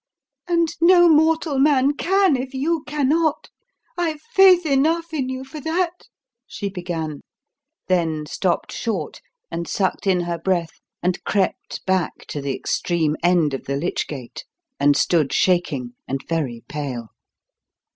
"And 0.47 0.73
no 0.81 1.07
mortal 1.07 1.59
man 1.59 1.93
can 1.95 2.35
if 2.35 2.55
you 2.55 2.81
cannot 2.87 3.51
I've 3.99 4.19
faith 4.19 4.65
enough 4.65 5.13
in 5.13 5.29
you 5.29 5.43
for 5.43 5.59
that," 5.59 6.07
she 6.47 6.69
began, 6.69 7.21
then 7.87 8.25
stopped 8.25 8.71
short 8.71 9.21
and 9.51 9.67
sucked 9.67 10.07
in 10.07 10.21
her 10.21 10.39
breath, 10.39 10.79
and 11.03 11.23
crept 11.23 11.85
back 11.85 12.25
to 12.29 12.41
the 12.41 12.55
extreme 12.55 13.15
end 13.21 13.53
of 13.53 13.65
the 13.65 13.75
lich 13.77 14.07
gate 14.07 14.43
and 14.79 14.97
stood 14.97 15.31
shaking 15.33 15.93
and 16.07 16.27
very 16.27 16.63
pale. 16.67 17.09